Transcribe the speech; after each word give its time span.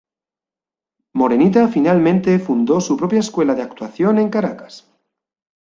Morenita 1.13 1.67
finalmente 1.67 2.39
fundó 2.39 2.81
su 2.81 2.97
propia 2.97 3.19
escuela 3.19 3.53
de 3.53 3.61
actuación 3.61 4.17
en 4.17 4.29
Caracas. 4.31 4.87